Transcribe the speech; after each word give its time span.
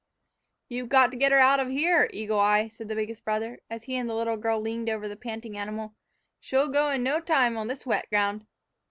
"You've 0.67 0.89
got 0.89 1.11
to 1.11 1.15
get 1.15 1.31
her 1.31 1.37
out 1.37 1.59
o' 1.59 1.67
here, 1.67 2.09
Eagle 2.11 2.39
Eye," 2.39 2.69
said 2.69 2.87
the 2.87 2.95
biggest 2.95 3.23
brother, 3.23 3.59
as 3.69 3.83
he 3.83 3.95
and 3.97 4.09
the 4.09 4.15
little 4.15 4.35
girl 4.35 4.59
leaned 4.59 4.89
over 4.89 5.07
the 5.07 5.15
panting 5.15 5.55
animal; 5.55 5.93
"she'll 6.39 6.69
go 6.69 6.89
in 6.89 7.03
no 7.03 7.19
time 7.19 7.55
on 7.55 7.67
this 7.67 7.85
wet 7.85 8.09
ground. 8.09 8.47